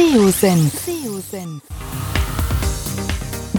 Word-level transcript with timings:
SEO-Senf. 0.00 0.72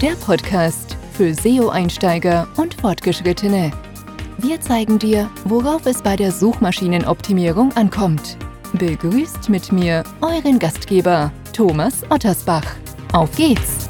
Der 0.01 0.13
Podcast 0.25 0.97
für 1.13 1.35
SEO-Einsteiger 1.35 2.47
und 2.57 2.73
Fortgeschrittene. 2.73 3.69
Wir 4.39 4.59
zeigen 4.59 4.97
dir, 4.97 5.29
worauf 5.45 5.85
es 5.85 6.01
bei 6.01 6.15
der 6.15 6.31
Suchmaschinenoptimierung 6.31 7.71
ankommt. 7.73 8.39
Begrüßt 8.73 9.49
mit 9.49 9.71
mir 9.71 10.03
euren 10.21 10.57
Gastgeber 10.57 11.31
Thomas 11.53 12.01
Ottersbach. 12.09 12.65
Auf 13.13 13.35
geht's! 13.35 13.87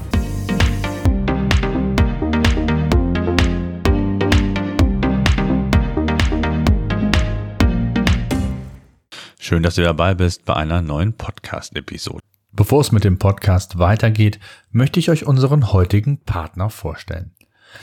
Schön, 9.40 9.64
dass 9.64 9.76
du 9.76 9.84
dabei 9.84 10.16
bist 10.16 10.44
bei 10.44 10.56
einer 10.56 10.82
neuen 10.82 11.14
Podcast-Episode. 11.14 12.20
Bevor 12.54 12.82
es 12.82 12.92
mit 12.92 13.06
dem 13.06 13.18
Podcast 13.18 13.80
weitergeht, 13.80 14.40
möchte 14.72 15.00
ich 15.00 15.10
euch 15.10 15.26
unseren 15.26 15.72
heutigen 15.72 16.22
Partner 16.24 16.70
vorstellen. 16.70 17.32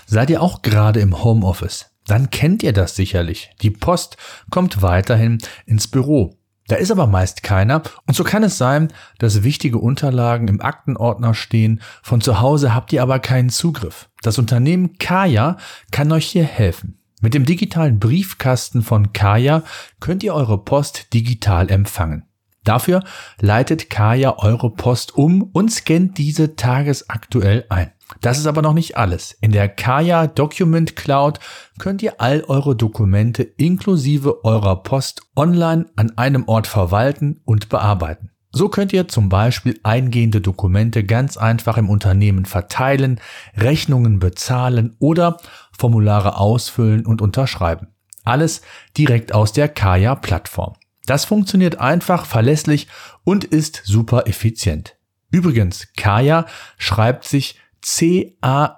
Seid 0.06 0.28
ihr 0.28 0.42
auch 0.42 0.60
gerade 0.60 1.00
im 1.00 1.24
Homeoffice? 1.24 1.90
Dann 2.06 2.30
kennt 2.30 2.62
ihr 2.62 2.72
das 2.72 2.94
sicherlich. 2.94 3.50
Die 3.62 3.70
Post 3.70 4.18
kommt 4.50 4.82
weiterhin 4.82 5.38
ins 5.64 5.88
Büro. 5.88 6.38
Da 6.66 6.76
ist 6.76 6.90
aber 6.90 7.06
meist 7.06 7.42
keiner 7.42 7.82
und 8.06 8.14
so 8.14 8.24
kann 8.24 8.42
es 8.42 8.58
sein, 8.58 8.88
dass 9.18 9.42
wichtige 9.42 9.78
Unterlagen 9.78 10.48
im 10.48 10.60
Aktenordner 10.60 11.32
stehen, 11.32 11.80
von 12.02 12.20
zu 12.20 12.40
Hause 12.40 12.74
habt 12.74 12.92
ihr 12.92 13.02
aber 13.02 13.20
keinen 13.20 13.48
Zugriff. 13.48 14.10
Das 14.20 14.38
Unternehmen 14.38 14.98
Kaya 14.98 15.56
kann 15.90 16.12
euch 16.12 16.26
hier 16.26 16.44
helfen. 16.44 16.98
Mit 17.22 17.32
dem 17.32 17.46
digitalen 17.46 17.98
Briefkasten 17.98 18.82
von 18.82 19.14
Kaya 19.14 19.62
könnt 19.98 20.22
ihr 20.22 20.34
eure 20.34 20.62
Post 20.62 21.14
digital 21.14 21.70
empfangen. 21.70 22.27
Dafür 22.68 23.02
leitet 23.40 23.88
Kaya 23.88 24.36
eure 24.40 24.70
Post 24.70 25.16
um 25.16 25.42
und 25.54 25.72
scannt 25.72 26.18
diese 26.18 26.54
tagesaktuell 26.54 27.64
ein. 27.70 27.92
Das 28.20 28.36
ist 28.36 28.46
aber 28.46 28.60
noch 28.60 28.74
nicht 28.74 28.98
alles. 28.98 29.32
In 29.40 29.52
der 29.52 29.70
Kaya 29.70 30.26
Document 30.26 30.94
Cloud 30.94 31.40
könnt 31.78 32.02
ihr 32.02 32.20
all 32.20 32.44
eure 32.46 32.76
Dokumente 32.76 33.42
inklusive 33.42 34.44
eurer 34.44 34.82
Post 34.82 35.22
online 35.34 35.86
an 35.96 36.18
einem 36.18 36.46
Ort 36.46 36.66
verwalten 36.66 37.40
und 37.46 37.70
bearbeiten. 37.70 38.32
So 38.52 38.68
könnt 38.68 38.92
ihr 38.92 39.08
zum 39.08 39.30
Beispiel 39.30 39.80
eingehende 39.82 40.42
Dokumente 40.42 41.04
ganz 41.04 41.38
einfach 41.38 41.78
im 41.78 41.88
Unternehmen 41.88 42.44
verteilen, 42.44 43.18
Rechnungen 43.56 44.18
bezahlen 44.18 44.94
oder 44.98 45.38
Formulare 45.72 46.36
ausfüllen 46.36 47.06
und 47.06 47.22
unterschreiben. 47.22 47.94
Alles 48.24 48.60
direkt 48.94 49.32
aus 49.32 49.54
der 49.54 49.70
Kaya-Plattform. 49.70 50.74
Das 51.08 51.24
funktioniert 51.24 51.80
einfach, 51.80 52.26
verlässlich 52.26 52.86
und 53.24 53.44
ist 53.44 53.80
super 53.84 54.26
effizient. 54.26 54.98
Übrigens, 55.30 55.88
Kaya 55.96 56.44
schreibt 56.76 57.24
sich 57.24 57.58
C-A-Y-A. 57.80 58.76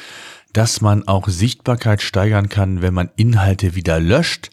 dass 0.53 0.81
man 0.81 1.07
auch 1.07 1.27
Sichtbarkeit 1.27 2.03
steigern 2.03 2.49
kann, 2.49 2.83
wenn 2.83 2.93
man 2.93 3.09
Inhalte 3.15 3.73
wieder 3.73 3.99
löscht, 3.99 4.51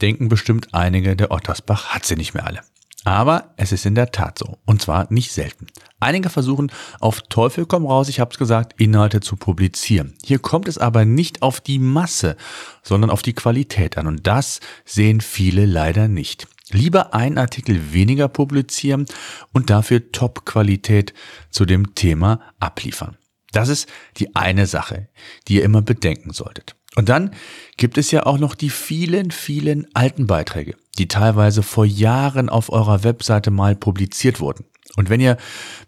denken 0.00 0.28
bestimmt 0.28 0.72
einige, 0.72 1.16
der 1.16 1.32
Ottersbach 1.32 1.86
hat 1.86 2.06
sie 2.06 2.14
nicht 2.14 2.34
mehr 2.34 2.46
alle. 2.46 2.60
Aber 3.06 3.54
es 3.56 3.70
ist 3.70 3.86
in 3.86 3.94
der 3.94 4.10
Tat 4.10 4.36
so. 4.36 4.58
Und 4.64 4.82
zwar 4.82 5.06
nicht 5.10 5.30
selten. 5.30 5.68
Einige 6.00 6.28
versuchen 6.28 6.72
auf 6.98 7.22
Teufel 7.22 7.64
komm 7.64 7.86
raus, 7.86 8.08
ich 8.08 8.18
habe 8.18 8.32
es 8.32 8.36
gesagt, 8.36 8.80
Inhalte 8.80 9.20
zu 9.20 9.36
publizieren. 9.36 10.14
Hier 10.24 10.40
kommt 10.40 10.66
es 10.66 10.76
aber 10.76 11.04
nicht 11.04 11.40
auf 11.40 11.60
die 11.60 11.78
Masse, 11.78 12.36
sondern 12.82 13.10
auf 13.10 13.22
die 13.22 13.32
Qualität 13.32 13.96
an. 13.96 14.08
Und 14.08 14.26
das 14.26 14.58
sehen 14.84 15.20
viele 15.20 15.66
leider 15.66 16.08
nicht. 16.08 16.48
Lieber 16.72 17.14
ein 17.14 17.38
Artikel 17.38 17.92
weniger 17.92 18.26
publizieren 18.26 19.06
und 19.52 19.70
dafür 19.70 20.10
Top-Qualität 20.10 21.14
zu 21.50 21.64
dem 21.64 21.94
Thema 21.94 22.40
abliefern. 22.58 23.16
Das 23.52 23.68
ist 23.68 23.88
die 24.16 24.34
eine 24.34 24.66
Sache, 24.66 25.08
die 25.46 25.54
ihr 25.54 25.62
immer 25.62 25.80
bedenken 25.80 26.32
solltet. 26.32 26.74
Und 26.96 27.08
dann 27.08 27.30
gibt 27.76 27.98
es 27.98 28.10
ja 28.10 28.26
auch 28.26 28.38
noch 28.38 28.56
die 28.56 28.70
vielen, 28.70 29.30
vielen 29.30 29.86
alten 29.94 30.26
Beiträge, 30.26 30.74
die 30.98 31.08
teilweise 31.08 31.62
vor 31.62 31.84
Jahren 31.84 32.48
auf 32.48 32.70
eurer 32.70 33.04
Webseite 33.04 33.50
mal 33.50 33.76
publiziert 33.76 34.40
wurden. 34.40 34.64
Und 34.96 35.10
wenn 35.10 35.20
ihr 35.20 35.36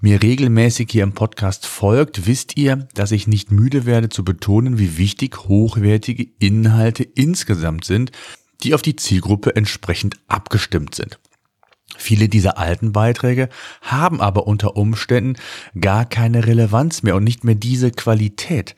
mir 0.00 0.22
regelmäßig 0.22 0.88
hier 0.90 1.02
im 1.02 1.12
Podcast 1.12 1.66
folgt, 1.66 2.26
wisst 2.26 2.56
ihr, 2.56 2.88
dass 2.94 3.12
ich 3.12 3.26
nicht 3.26 3.50
müde 3.50 3.86
werde 3.86 4.10
zu 4.10 4.22
betonen, 4.24 4.78
wie 4.78 4.98
wichtig 4.98 5.48
hochwertige 5.48 6.26
Inhalte 6.38 7.04
insgesamt 7.04 7.84
sind, 7.84 8.12
die 8.62 8.74
auf 8.74 8.82
die 8.82 8.96
Zielgruppe 8.96 9.56
entsprechend 9.56 10.16
abgestimmt 10.26 10.94
sind. 10.94 11.18
Viele 11.96 12.28
dieser 12.28 12.58
alten 12.58 12.92
Beiträge 12.92 13.48
haben 13.80 14.20
aber 14.20 14.46
unter 14.46 14.76
Umständen 14.76 15.36
gar 15.80 16.04
keine 16.04 16.46
Relevanz 16.46 17.02
mehr 17.02 17.16
und 17.16 17.24
nicht 17.24 17.44
mehr 17.44 17.54
diese 17.54 17.90
Qualität 17.90 18.74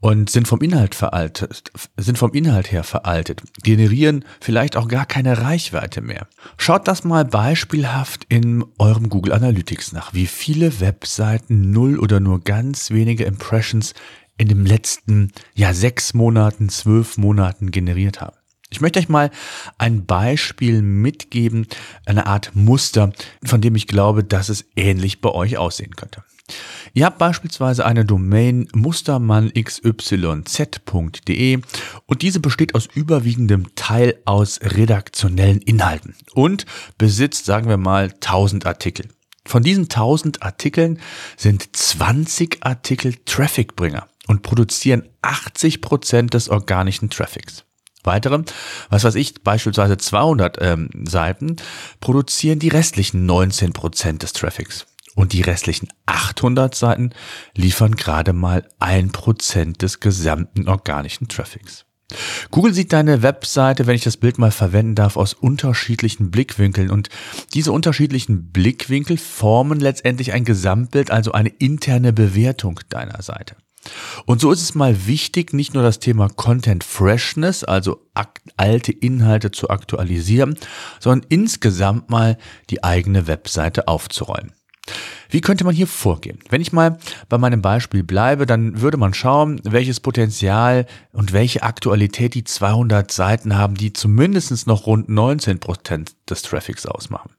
und 0.00 0.30
sind 0.30 0.48
vom 0.48 0.62
Inhalt 0.62 0.94
veraltet, 0.94 1.70
sind 1.98 2.16
vom 2.16 2.32
Inhalt 2.32 2.72
her 2.72 2.84
veraltet, 2.84 3.42
generieren 3.62 4.24
vielleicht 4.40 4.76
auch 4.76 4.88
gar 4.88 5.04
keine 5.04 5.42
Reichweite 5.42 6.00
mehr. 6.00 6.26
Schaut 6.56 6.88
das 6.88 7.04
mal 7.04 7.26
beispielhaft 7.26 8.24
in 8.30 8.64
eurem 8.78 9.10
Google 9.10 9.34
Analytics 9.34 9.92
nach, 9.92 10.14
wie 10.14 10.26
viele 10.26 10.80
Webseiten 10.80 11.70
null 11.70 11.98
oder 11.98 12.18
nur 12.18 12.40
ganz 12.40 12.90
wenige 12.90 13.24
Impressions 13.24 13.92
in 14.38 14.48
den 14.48 14.64
letzten, 14.64 15.32
ja, 15.54 15.74
sechs 15.74 16.14
Monaten, 16.14 16.70
zwölf 16.70 17.18
Monaten 17.18 17.70
generiert 17.72 18.20
haben. 18.22 18.37
Ich 18.70 18.80
möchte 18.80 18.98
euch 18.98 19.08
mal 19.08 19.30
ein 19.78 20.04
Beispiel 20.04 20.82
mitgeben, 20.82 21.66
eine 22.04 22.26
Art 22.26 22.50
Muster, 22.54 23.12
von 23.42 23.60
dem 23.60 23.76
ich 23.76 23.86
glaube, 23.86 24.24
dass 24.24 24.50
es 24.50 24.66
ähnlich 24.76 25.20
bei 25.20 25.30
euch 25.30 25.56
aussehen 25.56 25.96
könnte. 25.96 26.22
Ihr 26.94 27.04
habt 27.04 27.18
beispielsweise 27.18 27.84
eine 27.84 28.04
Domain 28.04 28.68
mustermannxyz.de 28.74 31.58
und 32.06 32.22
diese 32.22 32.40
besteht 32.40 32.74
aus 32.74 32.88
überwiegendem 32.92 33.74
Teil 33.74 34.18
aus 34.24 34.60
redaktionellen 34.62 35.60
Inhalten 35.60 36.14
und 36.32 36.64
besitzt, 36.96 37.44
sagen 37.44 37.68
wir 37.68 37.76
mal, 37.76 38.12
1000 38.12 38.66
Artikel. 38.66 39.08
Von 39.44 39.62
diesen 39.62 39.84
1000 39.84 40.42
Artikeln 40.42 40.98
sind 41.36 41.68
20 41.74 42.64
Artikel 42.64 43.14
Trafficbringer 43.24 44.08
und 44.26 44.42
produzieren 44.42 45.08
80 45.22 45.80
Prozent 45.80 46.34
des 46.34 46.50
organischen 46.50 47.10
Traffics. 47.10 47.64
Weitere, 48.04 48.44
was 48.90 49.04
weiß 49.04 49.16
ich, 49.16 49.42
beispielsweise 49.42 49.96
200 49.96 50.58
ähm, 50.60 50.88
Seiten, 51.04 51.56
produzieren 52.00 52.58
die 52.58 52.68
restlichen 52.68 53.26
19 53.26 53.72
Prozent 53.72 54.22
des 54.22 54.32
Traffics. 54.32 54.86
Und 55.14 55.32
die 55.32 55.42
restlichen 55.42 55.88
800 56.06 56.74
Seiten 56.76 57.10
liefern 57.56 57.96
gerade 57.96 58.32
mal 58.32 58.68
ein 58.78 59.10
Prozent 59.10 59.82
des 59.82 59.98
gesamten 59.98 60.68
organischen 60.68 61.26
Traffics. 61.26 61.86
Google 62.50 62.72
sieht 62.72 62.92
deine 62.92 63.22
Webseite, 63.22 63.86
wenn 63.86 63.96
ich 63.96 64.04
das 64.04 64.16
Bild 64.16 64.38
mal 64.38 64.50
verwenden 64.50 64.94
darf, 64.94 65.16
aus 65.16 65.34
unterschiedlichen 65.34 66.30
Blickwinkeln 66.30 66.90
und 66.90 67.10
diese 67.52 67.72
unterschiedlichen 67.72 68.50
Blickwinkel 68.50 69.18
formen 69.18 69.80
letztendlich 69.80 70.32
ein 70.32 70.44
Gesamtbild, 70.44 71.10
also 71.10 71.32
eine 71.32 71.50
interne 71.50 72.12
Bewertung 72.12 72.80
deiner 72.88 73.20
Seite. 73.20 73.56
Und 74.26 74.40
so 74.40 74.50
ist 74.52 74.62
es 74.62 74.74
mal 74.74 75.06
wichtig, 75.06 75.52
nicht 75.52 75.74
nur 75.74 75.82
das 75.82 75.98
Thema 75.98 76.28
Content 76.28 76.84
Freshness, 76.84 77.64
also 77.64 78.00
alte 78.56 78.92
Inhalte 78.92 79.50
zu 79.50 79.70
aktualisieren, 79.70 80.58
sondern 81.00 81.26
insgesamt 81.28 82.10
mal 82.10 82.36
die 82.70 82.84
eigene 82.84 83.26
Webseite 83.26 83.88
aufzuräumen. 83.88 84.52
Wie 85.30 85.42
könnte 85.42 85.64
man 85.64 85.74
hier 85.74 85.86
vorgehen? 85.86 86.38
Wenn 86.48 86.62
ich 86.62 86.72
mal 86.72 86.98
bei 87.28 87.36
meinem 87.36 87.60
Beispiel 87.60 88.02
bleibe, 88.02 88.46
dann 88.46 88.80
würde 88.80 88.96
man 88.96 89.12
schauen, 89.12 89.60
welches 89.64 90.00
Potenzial 90.00 90.86
und 91.12 91.34
welche 91.34 91.62
Aktualität 91.62 92.34
die 92.34 92.44
200 92.44 93.10
Seiten 93.10 93.56
haben, 93.56 93.74
die 93.74 93.92
zumindest 93.92 94.66
noch 94.66 94.86
rund 94.86 95.10
19 95.10 95.60
Prozent 95.60 96.14
des 96.30 96.42
Traffics 96.42 96.86
ausmachen. 96.86 97.30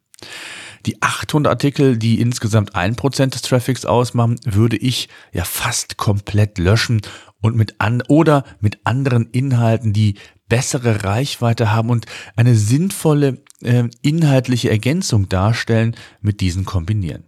Die 0.85 1.01
800 1.01 1.49
Artikel, 1.49 1.97
die 1.97 2.21
insgesamt 2.21 2.75
1% 2.75 3.27
des 3.31 3.41
Traffics 3.41 3.85
ausmachen, 3.85 4.39
würde 4.45 4.77
ich 4.77 5.09
ja 5.33 5.43
fast 5.43 5.97
komplett 5.97 6.57
löschen 6.57 7.01
und 7.41 7.55
mit 7.55 7.75
an 7.79 8.01
oder 8.07 8.43
mit 8.59 8.79
anderen 8.83 9.29
Inhalten, 9.31 9.93
die 9.93 10.15
bessere 10.47 11.03
Reichweite 11.03 11.71
haben 11.71 11.89
und 11.89 12.05
eine 12.35 12.55
sinnvolle 12.55 13.43
äh, 13.61 13.83
inhaltliche 14.01 14.69
Ergänzung 14.69 15.29
darstellen, 15.29 15.95
mit 16.21 16.41
diesen 16.41 16.65
kombinieren. 16.65 17.23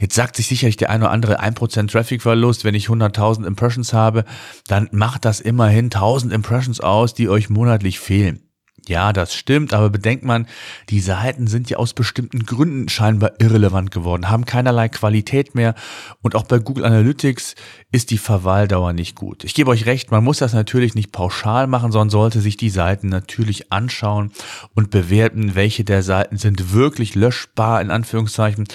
Jetzt 0.00 0.14
sagt 0.14 0.36
sich 0.36 0.46
sicherlich 0.46 0.76
der 0.76 0.90
eine 0.90 1.04
oder 1.04 1.12
andere 1.12 1.42
1% 1.42 1.90
Traffic-Verlust, 1.90 2.64
wenn 2.64 2.74
ich 2.74 2.86
100.000 2.86 3.46
Impressions 3.46 3.92
habe, 3.92 4.24
dann 4.66 4.88
macht 4.92 5.24
das 5.24 5.40
immerhin 5.40 5.86
1000 5.86 6.32
Impressions 6.32 6.80
aus, 6.80 7.12
die 7.12 7.28
euch 7.28 7.50
monatlich 7.50 8.00
fehlen. 8.00 8.47
Ja, 8.88 9.12
das 9.12 9.34
stimmt, 9.34 9.74
aber 9.74 9.90
bedenkt 9.90 10.24
man, 10.24 10.46
die 10.88 11.00
Seiten 11.00 11.46
sind 11.46 11.68
ja 11.68 11.76
aus 11.76 11.92
bestimmten 11.92 12.46
Gründen 12.46 12.88
scheinbar 12.88 13.32
irrelevant 13.38 13.90
geworden, 13.90 14.30
haben 14.30 14.46
keinerlei 14.46 14.88
Qualität 14.88 15.54
mehr 15.54 15.74
und 16.22 16.34
auch 16.34 16.44
bei 16.44 16.58
Google 16.58 16.86
Analytics 16.86 17.54
ist 17.92 18.10
die 18.10 18.16
Verweildauer 18.16 18.94
nicht 18.94 19.14
gut. 19.14 19.44
Ich 19.44 19.52
gebe 19.52 19.70
euch 19.70 19.84
recht, 19.84 20.10
man 20.10 20.24
muss 20.24 20.38
das 20.38 20.54
natürlich 20.54 20.94
nicht 20.94 21.12
pauschal 21.12 21.66
machen, 21.66 21.92
sondern 21.92 22.08
sollte 22.08 22.40
sich 22.40 22.56
die 22.56 22.70
Seiten 22.70 23.10
natürlich 23.10 23.70
anschauen 23.70 24.32
und 24.74 24.90
bewerten, 24.90 25.54
welche 25.54 25.84
der 25.84 26.02
Seiten 26.02 26.38
sind 26.38 26.72
wirklich 26.72 27.14
löschbar 27.14 27.82
in 27.82 27.90
Anführungszeichen 27.90 28.66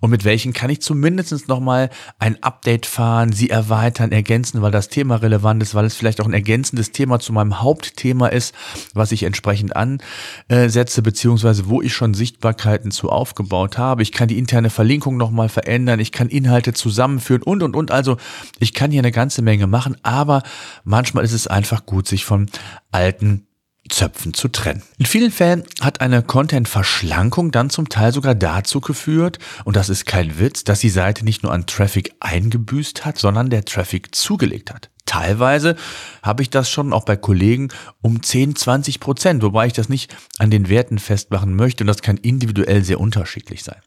und 0.00 0.10
mit 0.10 0.24
welchen 0.24 0.52
kann 0.52 0.70
ich 0.70 0.82
zumindest 0.82 1.48
nochmal 1.48 1.90
ein 2.18 2.42
Update 2.42 2.86
fahren, 2.86 3.30
sie 3.32 3.50
erweitern, 3.50 4.10
ergänzen, 4.10 4.62
weil 4.62 4.72
das 4.72 4.88
Thema 4.88 5.16
relevant 5.16 5.62
ist, 5.62 5.76
weil 5.76 5.84
es 5.84 5.94
vielleicht 5.94 6.20
auch 6.20 6.26
ein 6.26 6.32
ergänzendes 6.32 6.90
Thema 6.90 7.20
zu 7.20 7.32
meinem 7.32 7.60
Hauptthema 7.60 8.26
ist, 8.26 8.52
was 8.94 9.12
ich 9.12 9.22
entsprechend 9.22 9.59
ansetze, 9.72 11.02
beziehungsweise 11.02 11.68
wo 11.68 11.82
ich 11.82 11.92
schon 11.92 12.14
Sichtbarkeiten 12.14 12.90
zu 12.90 13.10
aufgebaut 13.10 13.78
habe. 13.78 14.02
Ich 14.02 14.12
kann 14.12 14.28
die 14.28 14.38
interne 14.38 14.70
Verlinkung 14.70 15.16
nochmal 15.16 15.48
verändern, 15.48 16.00
ich 16.00 16.12
kann 16.12 16.28
Inhalte 16.28 16.72
zusammenführen 16.72 17.42
und, 17.42 17.62
und, 17.62 17.76
und. 17.76 17.90
Also 17.90 18.16
ich 18.58 18.74
kann 18.74 18.90
hier 18.90 19.00
eine 19.00 19.12
ganze 19.12 19.42
Menge 19.42 19.66
machen, 19.66 19.96
aber 20.02 20.42
manchmal 20.84 21.24
ist 21.24 21.32
es 21.32 21.46
einfach 21.46 21.86
gut, 21.86 22.08
sich 22.08 22.24
von 22.24 22.48
alten 22.90 23.46
Zöpfen 23.88 24.34
zu 24.34 24.48
trennen. 24.48 24.82
In 24.98 25.06
vielen 25.06 25.30
Fällen 25.30 25.64
hat 25.80 26.00
eine 26.00 26.22
Content-Verschlankung 26.22 27.50
dann 27.50 27.70
zum 27.70 27.88
Teil 27.88 28.12
sogar 28.12 28.34
dazu 28.34 28.80
geführt, 28.80 29.38
und 29.64 29.76
das 29.76 29.88
ist 29.88 30.06
kein 30.06 30.38
Witz, 30.38 30.64
dass 30.64 30.80
die 30.80 30.90
Seite 30.90 31.24
nicht 31.24 31.42
nur 31.42 31.52
an 31.52 31.66
Traffic 31.66 32.14
eingebüßt 32.20 33.04
hat, 33.04 33.18
sondern 33.18 33.50
der 33.50 33.64
Traffic 33.64 34.14
zugelegt 34.14 34.72
hat. 34.72 34.90
Teilweise 35.10 35.74
habe 36.22 36.42
ich 36.42 36.50
das 36.50 36.70
schon 36.70 36.92
auch 36.92 37.04
bei 37.04 37.16
Kollegen 37.16 37.70
um 38.00 38.22
10, 38.22 38.54
20 38.54 39.00
Prozent, 39.00 39.42
wobei 39.42 39.66
ich 39.66 39.72
das 39.72 39.88
nicht 39.88 40.16
an 40.38 40.52
den 40.52 40.68
Werten 40.68 41.00
festmachen 41.00 41.56
möchte 41.56 41.82
und 41.82 41.88
das 41.88 42.00
kann 42.00 42.16
individuell 42.16 42.84
sehr 42.84 43.00
unterschiedlich 43.00 43.64
sein. 43.64 43.80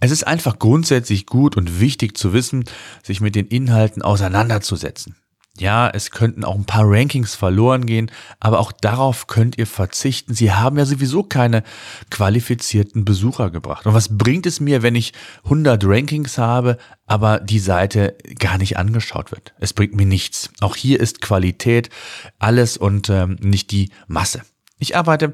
Es 0.00 0.10
ist 0.10 0.26
einfach 0.26 0.58
grundsätzlich 0.58 1.26
gut 1.26 1.56
und 1.56 1.78
wichtig 1.78 2.18
zu 2.18 2.32
wissen, 2.32 2.64
sich 3.04 3.20
mit 3.20 3.36
den 3.36 3.46
Inhalten 3.46 4.02
auseinanderzusetzen. 4.02 5.14
Ja, 5.58 5.88
es 5.88 6.10
könnten 6.10 6.44
auch 6.44 6.54
ein 6.54 6.64
paar 6.64 6.84
Rankings 6.84 7.34
verloren 7.34 7.86
gehen, 7.86 8.10
aber 8.40 8.58
auch 8.58 8.72
darauf 8.72 9.26
könnt 9.26 9.56
ihr 9.58 9.66
verzichten. 9.66 10.34
Sie 10.34 10.52
haben 10.52 10.76
ja 10.78 10.84
sowieso 10.84 11.22
keine 11.22 11.62
qualifizierten 12.10 13.04
Besucher 13.04 13.50
gebracht. 13.50 13.86
Und 13.86 13.94
was 13.94 14.16
bringt 14.16 14.46
es 14.46 14.60
mir, 14.60 14.82
wenn 14.82 14.94
ich 14.94 15.12
100 15.44 15.82
Rankings 15.84 16.38
habe, 16.38 16.78
aber 17.06 17.40
die 17.40 17.58
Seite 17.58 18.16
gar 18.38 18.58
nicht 18.58 18.76
angeschaut 18.76 19.32
wird? 19.32 19.54
Es 19.58 19.72
bringt 19.72 19.94
mir 19.94 20.06
nichts. 20.06 20.50
Auch 20.60 20.76
hier 20.76 21.00
ist 21.00 21.20
Qualität 21.20 21.90
alles 22.38 22.76
und 22.76 23.08
ähm, 23.08 23.36
nicht 23.40 23.70
die 23.70 23.90
Masse. 24.06 24.42
Ich 24.78 24.94
arbeite 24.94 25.32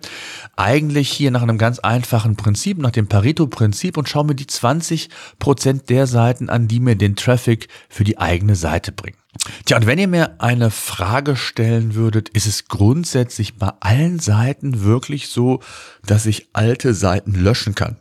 eigentlich 0.56 1.10
hier 1.10 1.32
nach 1.32 1.42
einem 1.42 1.58
ganz 1.58 1.80
einfachen 1.80 2.36
Prinzip, 2.36 2.78
nach 2.78 2.92
dem 2.92 3.08
Pareto-Prinzip 3.08 3.96
und 3.96 4.08
schaue 4.08 4.26
mir 4.26 4.34
die 4.36 4.46
20 4.46 5.08
Prozent 5.40 5.90
der 5.90 6.06
Seiten 6.06 6.48
an, 6.48 6.68
die 6.68 6.78
mir 6.78 6.94
den 6.94 7.16
Traffic 7.16 7.66
für 7.88 8.04
die 8.04 8.18
eigene 8.18 8.54
Seite 8.54 8.92
bringen. 8.92 9.16
Tja, 9.64 9.78
und 9.78 9.86
wenn 9.86 9.98
ihr 9.98 10.06
mir 10.06 10.40
eine 10.40 10.70
Frage 10.70 11.34
stellen 11.34 11.96
würdet, 11.96 12.28
ist 12.28 12.46
es 12.46 12.68
grundsätzlich 12.68 13.58
bei 13.58 13.72
allen 13.80 14.20
Seiten 14.20 14.84
wirklich 14.84 15.28
so, 15.28 15.60
dass 16.06 16.26
ich 16.26 16.48
alte 16.52 16.94
Seiten 16.94 17.34
löschen 17.34 17.74
kann? 17.74 17.96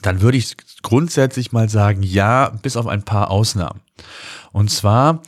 Dann 0.00 0.22
würde 0.22 0.38
ich 0.38 0.56
grundsätzlich 0.82 1.52
mal 1.52 1.68
sagen, 1.68 2.02
ja, 2.02 2.48
bis 2.62 2.76
auf 2.76 2.86
ein 2.86 3.02
paar 3.02 3.30
Ausnahmen. 3.30 3.80
Und 4.52 4.70
zwar, 4.70 5.22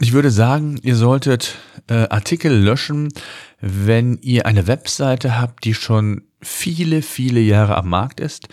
ich 0.00 0.12
würde 0.12 0.30
sagen, 0.30 0.78
ihr 0.82 0.96
solltet 0.96 1.56
äh, 1.88 2.08
Artikel 2.08 2.52
löschen, 2.52 3.12
wenn 3.60 4.18
ihr 4.22 4.46
eine 4.46 4.66
Webseite 4.66 5.40
habt, 5.40 5.64
die 5.64 5.74
schon 5.74 6.24
viele, 6.40 7.02
viele 7.02 7.40
Jahre 7.40 7.76
am 7.76 7.88
Markt 7.88 8.20
ist 8.20 8.48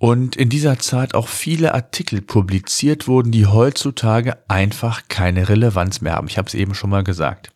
und 0.00 0.36
in 0.36 0.48
dieser 0.48 0.78
Zeit 0.78 1.14
auch 1.14 1.26
viele 1.26 1.74
Artikel 1.74 2.22
publiziert 2.22 3.08
wurden, 3.08 3.32
die 3.32 3.46
heutzutage 3.46 4.38
einfach 4.46 5.02
keine 5.08 5.48
Relevanz 5.48 6.00
mehr 6.00 6.12
haben. 6.12 6.28
Ich 6.28 6.38
habe 6.38 6.46
es 6.46 6.54
eben 6.54 6.76
schon 6.76 6.90
mal 6.90 7.02
gesagt. 7.02 7.50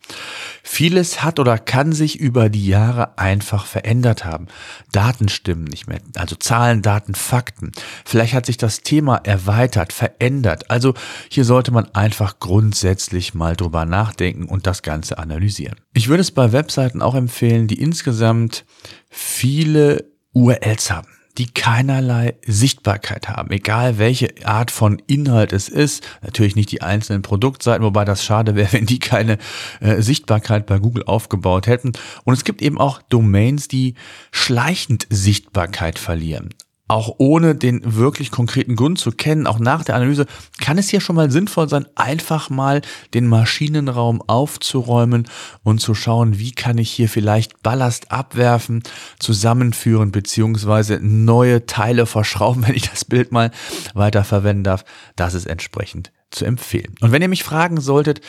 Vieles 0.61 1.23
hat 1.23 1.39
oder 1.39 1.57
kann 1.57 1.93
sich 1.93 2.19
über 2.19 2.49
die 2.49 2.67
Jahre 2.67 3.17
einfach 3.17 3.65
verändert 3.65 4.25
haben. 4.25 4.47
Daten 4.91 5.29
stimmen 5.29 5.63
nicht 5.63 5.87
mehr, 5.87 6.01
also 6.15 6.35
Zahlen, 6.35 6.81
Daten, 6.81 7.15
Fakten. 7.15 7.71
Vielleicht 8.03 8.33
hat 8.33 8.45
sich 8.45 8.57
das 8.57 8.81
Thema 8.81 9.15
erweitert, 9.23 9.93
verändert. 9.93 10.69
Also 10.69 10.95
hier 11.29 11.45
sollte 11.45 11.71
man 11.71 11.95
einfach 11.95 12.39
grundsätzlich 12.39 13.33
mal 13.33 13.55
drüber 13.55 13.85
nachdenken 13.85 14.45
und 14.45 14.67
das 14.67 14.81
Ganze 14.81 15.17
analysieren. 15.17 15.79
Ich 15.93 16.09
würde 16.09 16.21
es 16.21 16.31
bei 16.31 16.51
Webseiten 16.51 17.01
auch 17.01 17.15
empfehlen, 17.15 17.67
die 17.67 17.79
insgesamt 17.79 18.65
viele 19.09 20.03
URLs 20.33 20.91
haben 20.91 21.07
die 21.37 21.47
keinerlei 21.47 22.35
Sichtbarkeit 22.45 23.27
haben, 23.27 23.51
egal 23.51 23.97
welche 23.97 24.33
Art 24.45 24.71
von 24.71 25.01
Inhalt 25.07 25.51
es 25.51 25.67
ist. 25.67 26.03
Natürlich 26.21 26.55
nicht 26.55 26.71
die 26.71 26.81
einzelnen 26.81 27.21
Produktseiten, 27.21 27.83
wobei 27.83 28.05
das 28.05 28.23
schade 28.23 28.55
wäre, 28.55 28.71
wenn 28.73 28.85
die 28.85 28.99
keine 28.99 29.37
äh, 29.79 30.01
Sichtbarkeit 30.01 30.65
bei 30.65 30.79
Google 30.79 31.03
aufgebaut 31.05 31.67
hätten. 31.67 31.93
Und 32.23 32.33
es 32.33 32.43
gibt 32.43 32.61
eben 32.61 32.79
auch 32.79 33.01
Domains, 33.01 33.67
die 33.67 33.95
schleichend 34.31 35.07
Sichtbarkeit 35.09 35.99
verlieren 35.99 36.49
auch 36.87 37.15
ohne 37.17 37.55
den 37.55 37.81
wirklich 37.95 38.29
konkreten 38.29 38.75
Grund 38.75 38.99
zu 38.99 39.11
kennen, 39.11 39.47
auch 39.47 39.59
nach 39.59 39.83
der 39.83 39.95
Analyse, 39.95 40.25
kann 40.59 40.77
es 40.77 40.89
hier 40.89 40.99
schon 40.99 41.15
mal 41.15 41.31
sinnvoll 41.31 41.69
sein, 41.69 41.85
einfach 41.95 42.49
mal 42.49 42.81
den 43.13 43.27
Maschinenraum 43.27 44.21
aufzuräumen 44.21 45.27
und 45.63 45.79
zu 45.79 45.95
schauen, 45.95 46.39
wie 46.39 46.51
kann 46.51 46.77
ich 46.77 46.91
hier 46.91 47.07
vielleicht 47.07 47.63
Ballast 47.63 48.11
abwerfen, 48.11 48.83
zusammenführen, 49.17 50.11
beziehungsweise 50.11 50.99
neue 51.01 51.65
Teile 51.65 52.05
verschrauben, 52.13 52.67
wenn 52.67 52.75
ich 52.75 52.89
das 52.89 53.05
Bild 53.05 53.31
mal 53.31 53.51
weiter 53.93 54.23
verwenden 54.23 54.63
darf. 54.63 54.83
Das 55.15 55.33
ist 55.33 55.45
entsprechend 55.45 56.11
zu 56.33 56.45
empfehlen. 56.45 56.95
Und 57.01 57.11
wenn 57.11 57.21
ihr 57.21 57.27
mich 57.27 57.43
fragen 57.43 57.79
solltet, 57.79 58.21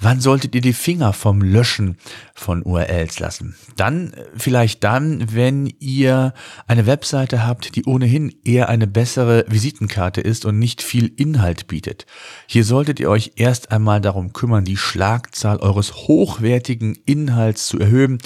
wann 0.00 0.20
solltet 0.20 0.54
ihr 0.54 0.60
die 0.60 0.72
Finger 0.72 1.12
vom 1.12 1.40
Löschen 1.40 1.96
von 2.34 2.62
URLs 2.62 3.20
lassen? 3.20 3.56
Dann 3.76 4.12
äh, 4.12 4.24
vielleicht 4.36 4.84
dann, 4.84 5.32
wenn 5.32 5.72
ihr 5.78 6.34
eine 6.66 6.86
Webseite 6.86 7.46
habt, 7.46 7.76
die 7.76 7.84
ohnehin 7.84 8.34
eher 8.44 8.68
eine 8.68 8.86
bessere 8.86 9.44
Visitenkarte 9.48 10.20
ist 10.20 10.44
und 10.44 10.58
nicht 10.58 10.82
viel 10.82 11.12
Inhalt 11.16 11.66
bietet. 11.68 12.06
Hier 12.46 12.64
solltet 12.64 13.00
ihr 13.00 13.10
euch 13.10 13.32
erst 13.36 13.72
einmal 13.72 14.00
darum 14.00 14.32
kümmern, 14.32 14.64
die 14.64 14.76
Schlagzahl 14.76 15.58
eures 15.58 15.94
hochwertigen 15.94 16.98
Inhalts 17.06 17.66
zu 17.66 17.78
erhöhen, 17.78 18.18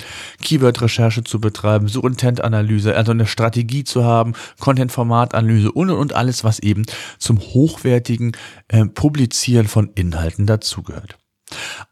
Keyword-Recherche 0.42 1.24
zu 1.24 1.40
betreiben, 1.40 1.88
Suchintent-Analyse, 1.88 2.96
also 2.96 3.12
eine 3.12 3.26
Strategie 3.26 3.84
zu 3.84 4.04
haben, 4.04 4.32
Content-Format-Analyse 4.58 5.72
und, 5.72 5.90
und 5.90 6.14
alles, 6.14 6.44
was 6.44 6.58
eben 6.58 6.84
zum 7.18 7.38
hochwertigen 7.40 8.32
äh, 8.68 8.84
Publizieren 9.18 9.66
von 9.66 9.90
Inhalten 9.96 10.46
dazugehört. 10.46 11.18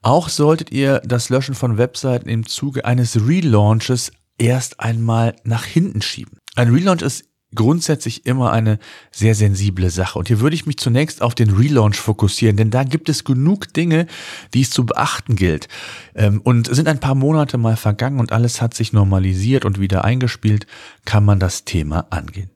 Auch 0.00 0.28
solltet 0.28 0.71
ihr 0.71 1.02
das 1.04 1.28
Löschen 1.28 1.56
von 1.56 1.76
Webseiten 1.76 2.28
im 2.28 2.47
Zuge 2.47 2.85
eines 2.85 3.16
Relaunches 3.26 4.12
erst 4.38 4.78
einmal 4.78 5.35
nach 5.42 5.64
hinten 5.64 6.02
schieben. 6.02 6.38
Ein 6.54 6.73
Relaunch 6.73 7.02
ist 7.02 7.25
grundsätzlich 7.52 8.26
immer 8.26 8.52
eine 8.52 8.78
sehr 9.11 9.35
sensible 9.35 9.90
Sache. 9.90 10.21
Und 10.21 10.28
hier 10.28 10.38
würde 10.38 10.54
ich 10.54 10.66
mich 10.66 10.76
zunächst 10.76 11.21
auf 11.21 11.35
den 11.35 11.50
Relaunch 11.50 11.97
fokussieren, 11.97 12.56
denn 12.56 12.71
da 12.71 12.85
gibt 12.85 13.09
es 13.09 13.25
genug 13.25 13.75
Dinge, 13.75 14.06
die 14.54 14.61
es 14.61 14.71
zu 14.71 14.87
beachten 14.87 15.35
gilt. 15.35 15.66
Ähm, 16.14 16.40
und 16.45 16.73
sind 16.73 16.87
ein 16.87 17.00
paar 17.00 17.16
Monate 17.16 17.59
mal 17.59 17.76
vergangen 17.76 18.21
und 18.21 18.30
alles 18.30 18.62
hat 18.62 18.73
sich 18.75 18.92
normalisiert 18.92 19.64
und 19.64 19.80
wieder 19.80 20.04
eingespielt, 20.04 20.68
kann 21.04 21.25
man 21.25 21.40
das 21.40 21.64
Thema 21.64 22.06
angehen. 22.11 22.50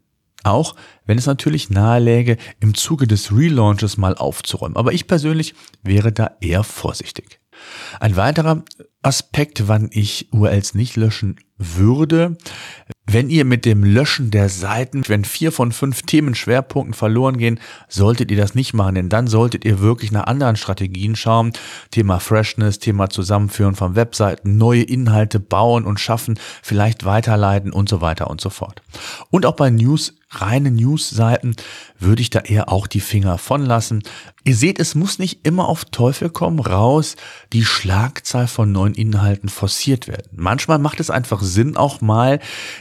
Auch 0.44 0.74
wenn 1.06 1.18
es 1.18 1.26
natürlich 1.26 1.70
naheläge, 1.70 2.36
im 2.60 2.74
Zuge 2.74 3.06
des 3.06 3.32
Relaunches 3.32 3.96
mal 3.96 4.14
aufzuräumen. 4.14 4.76
Aber 4.76 4.92
ich 4.92 5.06
persönlich 5.06 5.54
wäre 5.82 6.12
da 6.12 6.32
eher 6.40 6.64
vorsichtig. 6.64 7.40
Ein 7.98 8.16
weiterer 8.16 8.64
Aspekt, 9.02 9.68
wann 9.68 9.88
ich 9.92 10.32
URLs 10.32 10.74
nicht 10.74 10.96
löschen 10.96 11.36
würde, 11.56 12.36
wenn 13.06 13.28
ihr 13.28 13.44
mit 13.44 13.64
dem 13.64 13.82
Löschen 13.82 14.30
der 14.30 14.48
Seiten, 14.48 15.02
wenn 15.08 15.24
vier 15.24 15.52
von 15.52 15.72
fünf 15.72 16.02
Themenschwerpunkten 16.02 16.94
verloren 16.94 17.38
gehen, 17.38 17.58
solltet 17.88 18.30
ihr 18.30 18.36
das 18.36 18.54
nicht 18.54 18.72
machen, 18.72 18.94
denn 18.94 19.08
dann 19.08 19.26
solltet 19.26 19.64
ihr 19.64 19.80
wirklich 19.80 20.12
nach 20.12 20.26
anderen 20.26 20.56
Strategien 20.56 21.16
schauen. 21.16 21.52
Thema 21.90 22.20
Freshness, 22.20 22.78
Thema 22.78 23.10
Zusammenführen 23.10 23.74
von 23.74 23.96
Webseiten, 23.96 24.58
neue 24.58 24.82
Inhalte 24.82 25.40
bauen 25.40 25.86
und 25.86 25.98
schaffen, 25.98 26.38
vielleicht 26.62 27.04
weiterleiten 27.04 27.72
und 27.72 27.88
so 27.88 28.00
weiter 28.00 28.30
und 28.30 28.40
so 28.40 28.50
fort. 28.50 28.82
Und 29.30 29.44
auch 29.44 29.56
bei 29.56 29.70
News 29.70 30.14
reine 30.30 30.70
News-Seiten 30.70 31.56
würde 31.98 32.22
ich 32.22 32.30
da 32.30 32.40
eher 32.40 32.70
auch 32.70 32.86
die 32.86 33.00
Finger 33.00 33.36
von 33.36 33.64
lassen. 33.64 34.02
Ihr 34.44 34.54
seht, 34.54 34.78
es 34.78 34.94
muss 34.94 35.18
nicht 35.18 35.46
immer 35.46 35.68
auf 35.68 35.84
Teufel 35.84 36.30
komm 36.30 36.60
raus 36.60 37.16
die 37.52 37.64
Schlagzahl 37.64 38.46
von 38.46 38.72
neuen 38.72 38.94
Inhalten 38.94 39.48
forciert 39.48 40.08
werden. 40.08 40.30
Manchmal 40.32 40.78
macht 40.78 41.00
es 41.00 41.10
einfach 41.10 41.42
Sinn, 41.42 41.76
auch 41.76 42.00
mal 42.00 42.38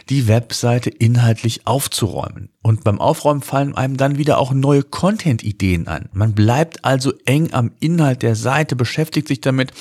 die 0.09 0.27
Webseite 0.27 0.89
inhaltlich 0.89 1.65
aufzuräumen. 1.65 2.49
Und 2.61 2.83
beim 2.83 3.01
Aufräumen 3.01 3.41
fallen 3.41 3.75
einem 3.75 3.97
dann 3.97 4.17
wieder 4.17 4.37
auch 4.37 4.51
neue 4.53 4.83
Content-Ideen 4.83 5.87
an. 5.87 6.09
Man 6.13 6.33
bleibt 6.33 6.85
also 6.85 7.13
eng 7.25 7.53
am 7.53 7.71
Inhalt 7.79 8.21
der 8.21 8.35
Seite, 8.35 8.75
beschäftigt 8.75 9.27
sich 9.27 9.41
damit 9.41 9.71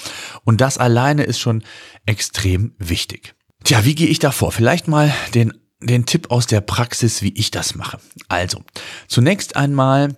und 0.44 0.60
das 0.60 0.78
alleine 0.78 1.24
ist 1.24 1.38
schon 1.38 1.62
extrem 2.06 2.72
wichtig. 2.78 3.34
Tja, 3.64 3.84
wie 3.84 3.94
gehe 3.94 4.06
ich 4.06 4.18
da 4.18 4.30
vor? 4.30 4.52
Vielleicht 4.52 4.88
mal 4.88 5.12
den 5.34 5.52
den 5.80 6.06
Tipp 6.06 6.30
aus 6.30 6.46
der 6.46 6.60
Praxis, 6.60 7.22
wie 7.22 7.32
ich 7.34 7.50
das 7.50 7.74
mache. 7.74 7.98
Also, 8.28 8.62
zunächst 9.06 9.56
einmal 9.56 10.16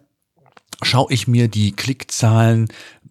schaue 0.82 1.12
ich 1.12 1.28
mir 1.28 1.48
die 1.48 1.72
Klickzahlen 1.72 2.68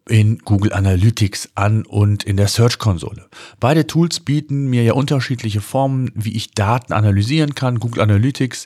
in 0.08 0.39
Google 0.39 0.74
Analytics 0.74 1.50
an 1.53 1.86
und 1.86 2.24
in 2.24 2.36
der 2.36 2.48
Search-Konsole. 2.48 3.27
Beide 3.60 3.86
Tools 3.86 4.20
bieten 4.22 4.68
mir 4.68 4.84
ja 4.84 4.94
unterschiedliche 4.94 5.62
Formen, 5.62 6.12
wie 6.15 6.36
ich 6.36 6.51
Daten 6.51 6.94
analysieren 6.94 7.53
kann. 7.53 7.79
Google 7.79 8.01
Analytics 8.01 8.65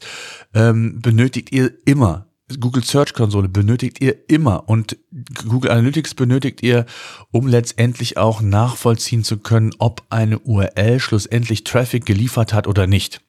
ähm, 0.54 1.02
benötigt 1.02 1.52
ihr 1.52 1.74
immer 1.86 2.28
Google 2.60 2.84
Search 2.84 3.14
Konsole 3.14 3.50
benötigt 3.50 4.02
ihr 4.02 4.30
immer 4.30 4.68
und 4.68 4.98
Google 5.48 5.72
Analytics 5.72 6.16
benötigt 6.16 6.64
ihr, 6.64 6.86
um 7.32 7.48
letztendlich 7.48 8.18
auch 8.18 8.42
nachvollziehen 8.42 9.24
zu 9.24 9.38
können, 9.38 9.72
ob 9.80 10.04
eine 10.10 10.40
URL 10.40 11.00
schlussendlich 11.00 11.64
Traffic 11.64 12.06
geliefert 12.06 12.54
hat 12.54 12.68
oder 12.68 12.88
nicht. 12.88 13.22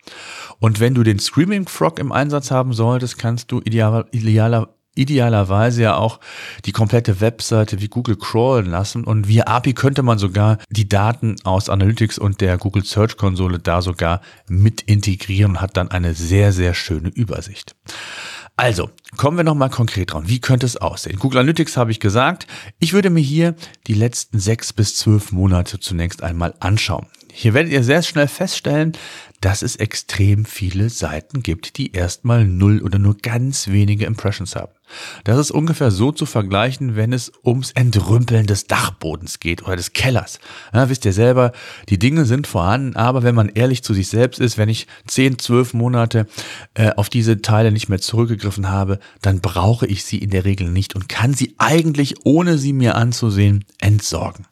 Und 0.61 0.81
wenn 0.81 0.95
du 0.95 1.03
den 1.03 1.19
Screaming 1.19 1.69
Frog 1.69 1.99
im 1.99 2.13
Einsatz 2.13 2.51
haben 2.51 2.73
solltest, 2.73 3.19
kannst 3.19 3.51
du 3.53 3.61
ideal, 3.61 4.07
idealer, 4.13 4.75
idealerweise 4.95 5.83
ja 5.83 5.97
auch 5.97 6.21
die 6.65 6.73
komplette 6.73 7.21
Webseite 7.21 7.81
wie 7.81 7.89
Google 7.89 8.17
crawlen 8.17 8.67
lassen 8.67 9.05
und 9.05 9.29
via 9.29 9.45
API 9.47 9.75
könnte 9.75 10.03
man 10.03 10.19
sogar 10.19 10.59
die 10.71 10.89
Daten 10.89 11.37
aus 11.45 11.69
Analytics 11.69 12.19
und 12.19 12.41
der 12.41 12.59
Google 12.59 12.85
Search 12.85 13.17
Konsole 13.17 13.59
da 13.59 13.83
sogar 13.83 14.21
mit 14.49 14.83
integrieren 14.83 15.53
und 15.53 15.61
hat 15.61 15.77
dann 15.77 15.91
eine 15.91 16.15
sehr, 16.15 16.53
sehr 16.53 16.75
schöne 16.75 17.09
Übersicht. 17.09 17.75
Also, 18.57 18.91
kommen 19.17 19.37
wir 19.37 19.45
nochmal 19.45 19.71
konkret 19.71 20.13
dran. 20.13 20.29
Wie 20.29 20.41
könnte 20.41 20.65
es 20.65 20.77
aussehen? 20.77 21.19
Google 21.19 21.41
Analytics 21.41 21.77
habe 21.77 21.91
ich 21.91 21.99
gesagt. 21.99 22.47
Ich 22.79 22.93
würde 22.93 23.11
mir 23.11 23.21
hier 23.21 23.57
die 23.89 23.95
letzten 23.95 24.39
sechs 24.39 24.73
bis 24.73 24.95
zwölf 24.95 25.33
Monate 25.33 25.81
zunächst 25.81 26.23
einmal 26.23 26.55
anschauen. 26.61 27.07
Hier 27.33 27.53
werdet 27.53 27.73
ihr 27.73 27.83
sehr 27.83 28.03
schnell 28.03 28.29
feststellen, 28.29 28.93
dass 29.45 29.61
es 29.61 29.77
extrem 29.77 30.47
viele 30.47 30.89
Seiten 30.89 31.43
gibt, 31.43 31.77
die 31.77 31.93
erstmal 31.93 32.47
null 32.47 32.81
oder 32.81 32.99
nur 32.99 33.19
ganz 33.19 33.69
wenige 33.69 34.07
Impressions 34.07 34.57
haben. 34.57 34.73
Das 35.25 35.37
ist 35.37 35.51
ungefähr 35.51 35.91
so 35.91 36.13
zu 36.13 36.25
vergleichen, 36.25 36.97
wenn 36.97 37.13
es 37.13 37.31
ums 37.45 37.73
Entrümpeln 37.73 38.47
des 38.47 38.69
Dachbodens 38.69 39.41
geht 39.41 39.63
oder 39.63 39.77
des 39.77 39.93
Kellers. 39.93 40.41
Ja, 40.73 40.89
wisst 40.89 41.05
ihr 41.05 41.13
selber, 41.13 41.53
die 41.91 41.99
Dinge 41.99 42.25
sind 42.25 42.47
vorhanden, 42.47 42.97
aber 42.97 43.23
wenn 43.23 43.35
man 43.35 43.51
ehrlich 43.51 43.83
zu 43.83 43.93
sich 43.93 44.09
selbst 44.09 44.41
ist, 44.41 44.57
wenn 44.57 44.71
ich 44.71 44.87
10, 45.09 45.39
12 45.39 45.75
Monate 45.75 46.27
äh, 46.73 46.93
auf 46.93 47.11
diese 47.11 47.43
Teile 47.43 47.71
nicht 47.71 47.91
mehr 47.91 48.01
zurückgegriffen 48.01 48.71
habe, 48.71 48.99
dann 49.21 49.43
brauche 49.43 49.87
ich 49.87 50.05
sie 50.05 50.19
in 50.19 50.31
der 50.31 50.47
Regel 50.47 50.71
nicht 50.71 50.95
und 50.95 51.11
kann 51.11 51.35
sie 51.35 51.55
eigentlich, 51.59 52.15
ohne 52.25 52.57
sie 52.57 52.73
mir 52.73 52.95
anzusehen, 52.95 53.67
entsorgen. 53.79 54.47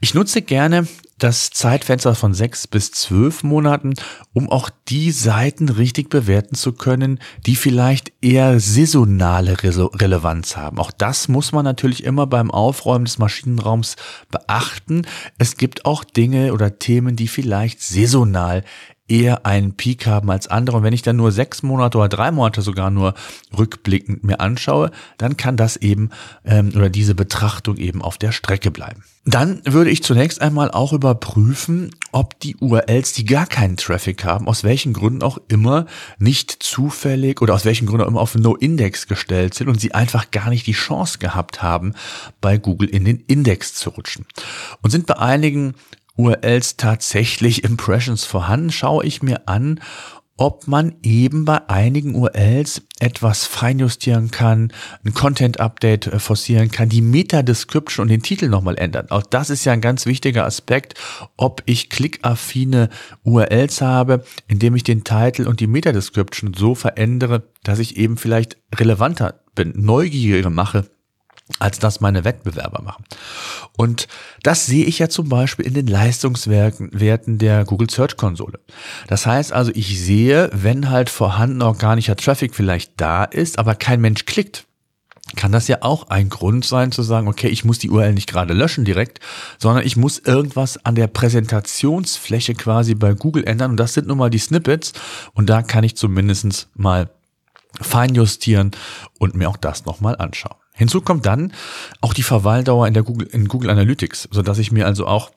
Ich 0.00 0.14
nutze 0.14 0.42
gerne 0.42 0.86
das 1.22 1.50
Zeitfenster 1.50 2.16
von 2.16 2.34
sechs 2.34 2.66
bis 2.66 2.90
zwölf 2.90 3.44
Monaten, 3.44 3.94
um 4.32 4.50
auch 4.50 4.70
die 4.88 5.12
Seiten 5.12 5.68
richtig 5.68 6.10
bewerten 6.10 6.56
zu 6.56 6.72
können, 6.72 7.20
die 7.46 7.54
vielleicht 7.54 8.12
eher 8.20 8.58
saisonale 8.58 9.62
Re 9.62 9.90
Relevanz 9.94 10.56
haben. 10.56 10.78
Auch 10.78 10.90
das 10.90 11.28
muss 11.28 11.52
man 11.52 11.64
natürlich 11.64 12.02
immer 12.02 12.26
beim 12.26 12.50
Aufräumen 12.50 13.04
des 13.04 13.18
Maschinenraums 13.18 13.94
beachten. 14.30 15.06
Es 15.38 15.56
gibt 15.56 15.84
auch 15.84 16.02
Dinge 16.02 16.52
oder 16.52 16.80
Themen, 16.80 17.14
die 17.14 17.28
vielleicht 17.28 17.80
saisonal 17.82 18.64
eher 19.08 19.44
einen 19.46 19.74
Peak 19.74 20.06
haben 20.06 20.30
als 20.30 20.48
andere. 20.48 20.78
Und 20.78 20.82
wenn 20.82 20.92
ich 20.92 21.02
dann 21.02 21.16
nur 21.16 21.32
sechs 21.32 21.62
Monate 21.62 21.98
oder 21.98 22.08
drei 22.08 22.30
Monate 22.30 22.62
sogar 22.62 22.90
nur 22.90 23.14
rückblickend 23.56 24.24
mir 24.24 24.40
anschaue, 24.40 24.90
dann 25.18 25.36
kann 25.36 25.56
das 25.56 25.76
eben 25.76 26.10
ähm, 26.44 26.72
oder 26.74 26.88
diese 26.88 27.14
Betrachtung 27.14 27.76
eben 27.76 28.02
auf 28.02 28.16
der 28.16 28.32
Strecke 28.32 28.70
bleiben. 28.70 29.02
Dann 29.24 29.62
würde 29.64 29.90
ich 29.90 30.02
zunächst 30.02 30.40
einmal 30.42 30.72
auch 30.72 30.92
überprüfen, 30.92 31.94
ob 32.10 32.40
die 32.40 32.56
URLs, 32.56 33.12
die 33.12 33.24
gar 33.24 33.46
keinen 33.46 33.76
Traffic 33.76 34.24
haben, 34.24 34.48
aus 34.48 34.64
welchen 34.64 34.92
Gründen 34.92 35.22
auch 35.22 35.38
immer 35.46 35.86
nicht 36.18 36.50
zufällig 36.50 37.40
oder 37.40 37.54
aus 37.54 37.64
welchen 37.64 37.86
Gründen 37.86 38.04
auch 38.04 38.08
immer 38.08 38.20
auf 38.20 38.34
No-Index 38.34 39.06
gestellt 39.06 39.54
sind 39.54 39.68
und 39.68 39.80
sie 39.80 39.94
einfach 39.94 40.32
gar 40.32 40.50
nicht 40.50 40.66
die 40.66 40.72
Chance 40.72 41.18
gehabt 41.18 41.62
haben, 41.62 41.94
bei 42.40 42.58
Google 42.58 42.88
in 42.88 43.04
den 43.04 43.18
Index 43.28 43.74
zu 43.74 43.90
rutschen. 43.90 44.26
Und 44.80 44.90
sind 44.90 45.06
bei 45.06 45.16
einigen 45.18 45.74
URLs 46.16 46.76
tatsächlich 46.76 47.64
Impressions 47.64 48.24
vorhanden, 48.24 48.70
schaue 48.70 49.04
ich 49.04 49.22
mir 49.22 49.48
an, 49.48 49.80
ob 50.36 50.66
man 50.66 50.94
eben 51.02 51.44
bei 51.44 51.68
einigen 51.68 52.14
URLs 52.14 52.82
etwas 52.98 53.44
feinjustieren 53.44 54.30
kann, 54.30 54.72
ein 55.04 55.14
Content-Update 55.14 56.06
äh, 56.08 56.18
forcieren 56.18 56.70
kann, 56.70 56.88
die 56.88 57.02
Meta-Description 57.02 58.04
und 58.04 58.08
den 58.08 58.22
Titel 58.22 58.48
nochmal 58.48 58.78
ändern. 58.78 59.06
Auch 59.10 59.22
das 59.22 59.50
ist 59.50 59.64
ja 59.64 59.72
ein 59.72 59.80
ganz 59.80 60.06
wichtiger 60.06 60.44
Aspekt, 60.44 60.94
ob 61.36 61.62
ich 61.66 61.90
klickaffine 61.90 62.88
URLs 63.24 63.82
habe, 63.82 64.24
indem 64.48 64.74
ich 64.74 64.84
den 64.84 65.04
Titel 65.04 65.46
und 65.46 65.60
die 65.60 65.66
Meta-Description 65.66 66.54
so 66.54 66.74
verändere, 66.74 67.44
dass 67.62 67.78
ich 67.78 67.96
eben 67.96 68.16
vielleicht 68.16 68.56
relevanter 68.74 69.42
bin, 69.54 69.74
neugieriger 69.76 70.50
mache 70.50 70.86
als 71.58 71.78
das 71.78 72.00
meine 72.00 72.24
Wettbewerber 72.24 72.82
machen. 72.82 73.04
Und 73.76 74.08
das 74.42 74.66
sehe 74.66 74.84
ich 74.84 74.98
ja 74.98 75.08
zum 75.08 75.28
Beispiel 75.28 75.66
in 75.66 75.74
den 75.74 75.86
Leistungswerten 75.86 77.38
der 77.38 77.64
Google 77.64 77.90
Search 77.90 78.16
Konsole. 78.16 78.60
Das 79.08 79.26
heißt 79.26 79.52
also, 79.52 79.70
ich 79.74 80.00
sehe, 80.00 80.50
wenn 80.52 80.90
halt 80.90 81.10
vorhandener 81.10 81.66
organischer 81.66 82.16
Traffic 82.16 82.54
vielleicht 82.54 83.00
da 83.00 83.24
ist, 83.24 83.58
aber 83.58 83.74
kein 83.74 84.00
Mensch 84.00 84.26
klickt, 84.26 84.66
kann 85.36 85.52
das 85.52 85.68
ja 85.68 85.78
auch 85.80 86.08
ein 86.10 86.28
Grund 86.28 86.64
sein 86.64 86.92
zu 86.92 87.02
sagen, 87.02 87.28
okay, 87.28 87.48
ich 87.48 87.64
muss 87.64 87.78
die 87.78 87.90
URL 87.90 88.12
nicht 88.12 88.28
gerade 88.28 88.54
löschen 88.54 88.84
direkt, 88.84 89.20
sondern 89.58 89.86
ich 89.86 89.96
muss 89.96 90.18
irgendwas 90.18 90.84
an 90.84 90.94
der 90.94 91.06
Präsentationsfläche 91.06 92.54
quasi 92.54 92.94
bei 92.94 93.14
Google 93.14 93.44
ändern 93.44 93.72
und 93.72 93.76
das 93.78 93.94
sind 93.94 94.08
nun 94.08 94.18
mal 94.18 94.30
die 94.30 94.38
Snippets 94.38 94.92
und 95.32 95.48
da 95.48 95.62
kann 95.62 95.84
ich 95.84 95.96
zumindest 95.96 96.68
mal 96.74 97.10
feinjustieren 97.80 98.72
und 99.18 99.34
mir 99.34 99.48
auch 99.48 99.56
das 99.56 99.86
nochmal 99.86 100.16
anschauen. 100.18 100.61
Hinzu 100.74 101.00
kommt 101.00 101.26
dann 101.26 101.52
auch 102.00 102.14
die 102.14 102.22
Verweildauer 102.22 102.86
in 102.86 102.94
der 102.94 103.02
Google, 103.02 103.28
in 103.28 103.48
Google 103.48 103.70
Analytics, 103.70 104.28
so 104.30 104.42
dass 104.42 104.58
ich 104.58 104.72
mir 104.72 104.86
also 104.86 105.06
auch 105.06 105.30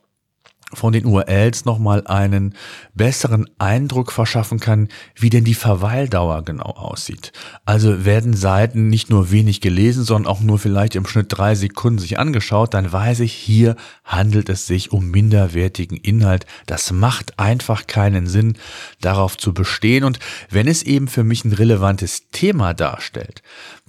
von 0.73 0.93
den 0.93 1.05
URLs 1.05 1.65
nochmal 1.65 2.05
einen 2.07 2.55
besseren 2.93 3.49
Eindruck 3.59 4.11
verschaffen 4.11 4.59
kann, 4.59 4.89
wie 5.15 5.29
denn 5.29 5.43
die 5.43 5.53
Verweildauer 5.53 6.43
genau 6.43 6.65
aussieht. 6.65 7.31
Also 7.65 8.05
werden 8.05 8.33
Seiten 8.33 8.89
nicht 8.89 9.09
nur 9.09 9.31
wenig 9.31 9.61
gelesen, 9.61 10.03
sondern 10.03 10.31
auch 10.31 10.41
nur 10.41 10.59
vielleicht 10.59 10.95
im 10.95 11.05
Schnitt 11.05 11.27
drei 11.29 11.55
Sekunden 11.55 11.99
sich 11.99 12.17
angeschaut, 12.17 12.73
dann 12.73 12.91
weiß 12.91 13.21
ich, 13.21 13.33
hier 13.33 13.75
handelt 14.03 14.49
es 14.49 14.65
sich 14.65 14.91
um 14.91 15.09
minderwertigen 15.11 15.97
Inhalt. 15.97 16.45
Das 16.65 16.91
macht 16.91 17.39
einfach 17.39 17.87
keinen 17.87 18.27
Sinn, 18.27 18.57
darauf 19.01 19.37
zu 19.37 19.53
bestehen. 19.53 20.03
Und 20.03 20.19
wenn 20.49 20.67
es 20.67 20.83
eben 20.83 21.07
für 21.07 21.23
mich 21.23 21.45
ein 21.45 21.53
relevantes 21.53 22.29
Thema 22.31 22.73
darstellt, 22.73 23.43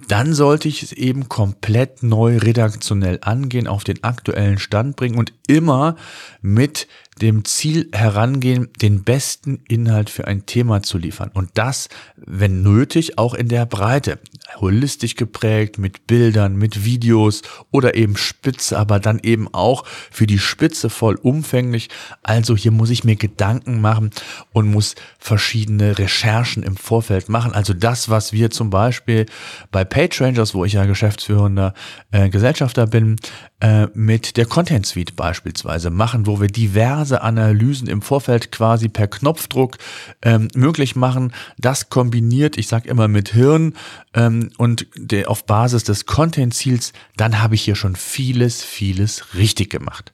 dann 0.07 0.33
sollte 0.33 0.67
ich 0.67 0.83
es 0.83 0.91
eben 0.91 1.27
komplett 1.27 2.03
neu 2.03 2.37
redaktionell 2.37 3.19
angehen, 3.21 3.67
auf 3.67 3.83
den 3.83 4.03
aktuellen 4.03 4.59
Stand 4.59 4.95
bringen 4.95 5.17
und 5.17 5.33
immer 5.47 5.95
mit 6.41 6.87
dem 7.21 7.45
Ziel 7.45 7.89
herangehen, 7.93 8.69
den 8.81 9.03
besten 9.03 9.59
Inhalt 9.67 10.09
für 10.09 10.27
ein 10.27 10.45
Thema 10.45 10.81
zu 10.83 10.97
liefern. 10.97 11.31
Und 11.33 11.49
das, 11.55 11.89
wenn 12.15 12.61
nötig, 12.61 13.17
auch 13.17 13.33
in 13.33 13.47
der 13.47 13.65
Breite. 13.65 14.19
Holistisch 14.57 15.15
geprägt, 15.15 15.77
mit 15.77 16.07
Bildern, 16.07 16.55
mit 16.55 16.85
Videos 16.85 17.41
oder 17.71 17.95
eben 17.95 18.17
spitze, 18.17 18.77
aber 18.77 18.99
dann 18.99 19.19
eben 19.19 19.53
auch 19.53 19.85
für 20.11 20.27
die 20.27 20.39
Spitze 20.39 20.89
vollumfänglich. 20.89 21.89
Also 22.23 22.55
hier 22.55 22.71
muss 22.71 22.89
ich 22.89 23.03
mir 23.03 23.15
Gedanken 23.15 23.81
machen 23.81 24.11
und 24.53 24.71
muss 24.71 24.95
verschiedene 25.19 25.97
Recherchen 25.97 26.63
im 26.63 26.77
Vorfeld 26.77 27.29
machen. 27.29 27.53
Also 27.53 27.73
das, 27.73 28.09
was 28.09 28.31
wir 28.31 28.51
zum 28.51 28.69
Beispiel 28.69 29.25
bei 29.71 29.83
PageRangers, 29.83 30.53
wo 30.53 30.65
ich 30.65 30.73
ja 30.73 30.85
geschäftsführender 30.85 31.73
äh, 32.11 32.29
Gesellschafter 32.29 32.87
bin, 32.87 33.17
äh, 33.59 33.87
mit 33.93 34.37
der 34.37 34.45
Content 34.45 34.85
Suite 34.85 35.15
beispielsweise 35.15 35.89
machen, 35.89 36.27
wo 36.27 36.39
wir 36.39 36.47
diverse 36.47 37.06
Analysen 37.15 37.87
im 37.87 38.01
Vorfeld 38.01 38.51
quasi 38.51 38.89
per 38.89 39.07
Knopfdruck 39.07 39.77
ähm, 40.21 40.47
möglich 40.55 40.95
machen. 40.95 41.33
Das 41.57 41.89
kombiniert, 41.89 42.57
ich 42.57 42.67
sage 42.67 42.89
immer 42.89 43.07
mit 43.07 43.29
Hirn 43.29 43.73
ähm, 44.13 44.51
und 44.57 44.87
der, 44.95 45.29
auf 45.29 45.45
Basis 45.45 45.83
des 45.83 46.05
Content-Ziels, 46.05 46.93
dann 47.15 47.41
habe 47.41 47.55
ich 47.55 47.63
hier 47.63 47.75
schon 47.75 47.95
vieles, 47.95 48.63
vieles 48.63 49.35
richtig 49.35 49.69
gemacht. 49.69 50.13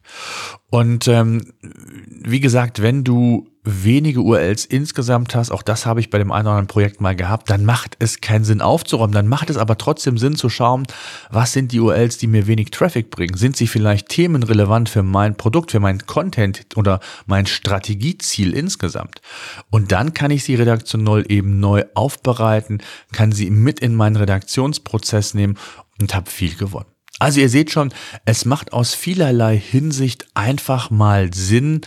Und 0.69 1.07
ähm, 1.07 1.53
wie 1.61 2.39
gesagt, 2.39 2.81
wenn 2.81 3.03
du 3.03 3.52
wenige 3.63 4.21
URLs 4.21 4.65
insgesamt 4.65 5.35
hast, 5.35 5.51
auch 5.51 5.63
das 5.63 5.85
habe 5.85 5.99
ich 5.99 6.09
bei 6.09 6.17
dem 6.17 6.31
einen 6.31 6.47
oder 6.47 6.51
anderen 6.51 6.67
Projekt 6.67 6.99
mal 6.99 7.15
gehabt, 7.15 7.49
dann 7.49 7.63
macht 7.63 7.95
es 7.99 8.19
keinen 8.19 8.43
Sinn 8.43 8.61
aufzuräumen. 8.61 9.13
Dann 9.13 9.27
macht 9.27 9.49
es 9.49 9.57
aber 9.57 9.77
trotzdem 9.77 10.17
Sinn 10.17 10.35
zu 10.35 10.49
schauen, 10.49 10.85
was 11.29 11.53
sind 11.53 11.71
die 11.71 11.79
URLs, 11.79 12.17
die 12.17 12.27
mir 12.27 12.47
wenig 12.47 12.71
Traffic 12.71 13.09
bringen? 13.09 13.37
Sind 13.37 13.55
sie 13.55 13.67
vielleicht 13.67 14.09
themenrelevant 14.09 14.89
für 14.89 15.03
mein 15.03 15.35
Produkt, 15.35 15.71
für 15.71 15.79
mein 15.79 16.05
Content 16.05 16.65
oder 16.75 16.99
mein 17.25 17.45
Strategieziel 17.45 18.53
insgesamt? 18.53 19.21
Und 19.69 19.91
dann 19.91 20.13
kann 20.13 20.31
ich 20.31 20.43
sie 20.43 20.55
redaktionell 20.55 21.25
eben 21.29 21.59
neu 21.59 21.85
aufbereiten, 21.93 22.81
kann 23.13 23.31
sie 23.31 23.49
mit 23.49 23.79
in 23.79 23.95
meinen 23.95 24.17
Redaktionsprozess 24.17 25.33
nehmen 25.33 25.57
und 25.99 26.13
habe 26.13 26.29
viel 26.29 26.55
gewonnen. 26.55 26.85
Also 27.19 27.39
ihr 27.39 27.49
seht 27.49 27.71
schon, 27.71 27.93
es 28.25 28.43
macht 28.43 28.73
aus 28.73 28.93
vielerlei 28.93 29.57
Hinsicht 29.57 30.27
einfach 30.33 30.89
mal 30.89 31.33
Sinn, 31.33 31.81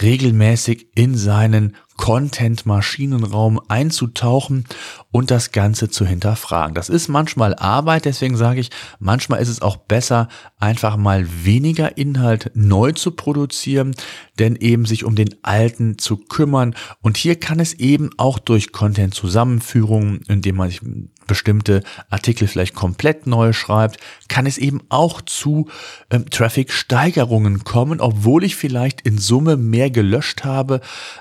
regelmäßig 0.00 0.88
in 0.94 1.16
seinen 1.16 1.76
Content-Maschinenraum 1.96 3.60
einzutauchen 3.68 4.64
und 5.12 5.30
das 5.30 5.52
Ganze 5.52 5.88
zu 5.88 6.04
hinterfragen. 6.04 6.74
Das 6.74 6.88
ist 6.88 7.08
manchmal 7.08 7.54
Arbeit, 7.54 8.04
deswegen 8.04 8.36
sage 8.36 8.60
ich, 8.60 8.70
manchmal 8.98 9.40
ist 9.40 9.48
es 9.48 9.62
auch 9.62 9.76
besser, 9.76 10.28
einfach 10.58 10.96
mal 10.96 11.26
weniger 11.44 11.96
Inhalt 11.96 12.50
neu 12.54 12.92
zu 12.92 13.12
produzieren, 13.12 13.94
denn 14.38 14.56
eben 14.56 14.86
sich 14.86 15.04
um 15.04 15.14
den 15.14 15.36
alten 15.42 15.98
zu 15.98 16.16
kümmern. 16.16 16.74
Und 17.00 17.16
hier 17.16 17.36
kann 17.36 17.60
es 17.60 17.74
eben 17.74 18.10
auch 18.16 18.38
durch 18.38 18.72
Content-Zusammenführungen, 18.72 20.22
indem 20.26 20.56
man 20.56 20.70
sich 20.70 20.80
bestimmte 21.26 21.82
Artikel 22.10 22.48
vielleicht 22.48 22.74
komplett 22.74 23.26
neu 23.26 23.52
schreibt, 23.52 23.98
kann 24.28 24.46
es 24.46 24.58
eben 24.58 24.80
auch 24.88 25.20
zu 25.22 25.68
ähm, 26.10 26.28
Traffic-Steigerungen 26.30 27.64
kommen, 27.64 28.00
obwohl 28.00 28.44
ich 28.44 28.56
vielleicht 28.56 29.00
in 29.02 29.18
Summe 29.18 29.56
mehr 29.56 29.90
gelöscht 29.90 30.44
habe, 30.44 30.80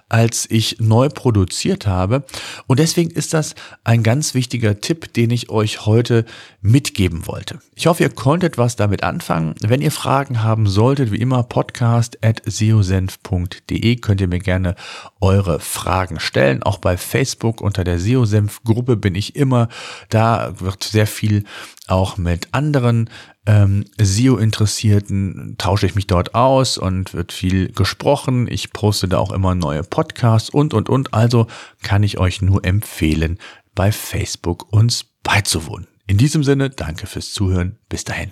als 0.10 0.48
ich 0.50 0.78
neu 0.80 1.10
produziert 1.10 1.88
habe. 1.88 2.24
Und 2.68 2.80
deswegen 2.80 3.12
ist 3.12 3.34
das 3.34 3.56
ein 3.84 4.04
ganz 4.04 4.34
wichtiger 4.34 4.82
Tipp, 4.82 5.14
den 5.14 5.32
ich 5.32 5.50
euch 5.50 5.86
heute 5.86 6.26
mitgeben 6.62 7.28
wollte. 7.28 7.60
Ich 7.76 7.88
hoffe, 7.88 8.04
ihr 8.04 8.10
konntet 8.10 8.58
was 8.58 8.76
damit 8.76 9.04
anfangen. 9.04 9.56
Wenn 9.62 9.82
ihr 9.82 9.92
Fragen 9.92 10.44
haben 10.44 10.68
solltet, 10.68 11.12
wie 11.12 11.18
immer 11.18 11.44
podcast 11.44 12.18
at 12.24 12.42
seosenf.de 12.46 13.96
könnt 13.98 14.22
ihr 14.22 14.28
mir 14.28 14.40
gerne 14.40 14.76
eure 15.22 15.60
Fragen 15.60 16.20
stellen. 16.20 16.64
Auch 16.64 16.78
bei 16.78 16.98
Facebook 16.98 17.62
unter 17.62 17.84
der 17.84 18.00
SEO-Senf-Gruppe 18.00 18.96
bin 18.96 19.16
ich 19.16 19.36
immer 19.36 19.70
da 20.10 20.60
wird 20.60 20.84
sehr 20.84 21.08
viel 21.08 21.44
auch 21.88 22.18
mit 22.18 22.48
anderen 22.52 23.10
ähm, 23.46 23.86
SEO-Interessierten, 24.00 25.56
tausche 25.58 25.86
ich 25.86 25.96
mich 25.96 26.08
dort 26.08 26.34
aus 26.34 26.78
und 26.78 27.14
wird 27.14 27.34
viel 27.34 27.72
gesprochen. 27.72 28.48
Ich 28.50 28.72
poste 28.72 29.08
da 29.08 29.18
auch 29.18 29.32
immer 29.32 29.54
neue 29.56 29.84
Podcasts 29.84 30.50
und, 30.50 30.74
und, 30.74 30.90
und. 30.90 31.14
Also 31.14 31.48
kann 31.82 32.04
ich 32.04 32.20
euch 32.20 32.42
nur 32.42 32.64
empfehlen, 32.64 33.38
bei 33.76 33.92
Facebook 33.92 34.72
uns 34.72 35.06
beizuwohnen. 35.24 35.88
In 36.08 36.18
diesem 36.18 36.44
Sinne, 36.44 36.70
danke 36.70 37.08
fürs 37.08 37.32
Zuhören. 37.34 37.78
Bis 37.90 38.04
dahin. 38.04 38.32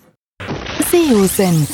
SEO-Senf. 0.92 1.70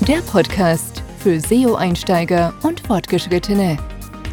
Der 0.00 0.20
Podcast 0.22 1.02
für 1.18 1.38
SEO-Einsteiger 1.40 2.52
und 2.62 2.80
Fortgeschrittene. 2.80 3.78